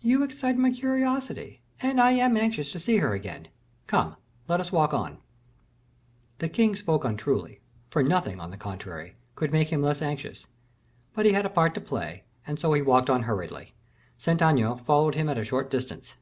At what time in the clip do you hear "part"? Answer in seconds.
11.50-11.74